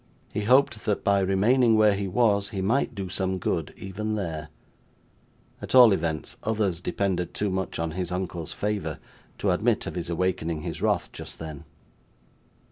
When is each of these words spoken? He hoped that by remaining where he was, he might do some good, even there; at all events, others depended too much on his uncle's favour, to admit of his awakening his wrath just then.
He 0.33 0.45
hoped 0.45 0.83
that 0.85 1.03
by 1.03 1.19
remaining 1.19 1.75
where 1.77 1.93
he 1.93 2.07
was, 2.07 2.49
he 2.49 2.59
might 2.59 2.95
do 2.95 3.07
some 3.07 3.37
good, 3.37 3.71
even 3.77 4.15
there; 4.15 4.49
at 5.61 5.75
all 5.75 5.93
events, 5.93 6.37
others 6.41 6.81
depended 6.81 7.35
too 7.35 7.51
much 7.51 7.77
on 7.77 7.91
his 7.91 8.11
uncle's 8.11 8.51
favour, 8.51 8.97
to 9.37 9.51
admit 9.51 9.85
of 9.85 9.93
his 9.93 10.09
awakening 10.09 10.61
his 10.63 10.81
wrath 10.81 11.11
just 11.11 11.37
then. 11.37 11.65